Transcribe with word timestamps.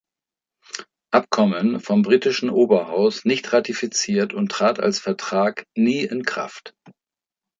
Abkommen 1.11 1.79
vom 1.79 2.01
britischen 2.01 2.49
Oberhaus 2.49 3.23
nicht 3.23 3.53
ratifiziert 3.53 4.33
und 4.33 4.51
trat 4.51 4.79
als 4.79 4.97
Vertrag 4.97 5.63
nie 5.77 6.01
in 6.03 6.23
Kraft. 6.25 6.73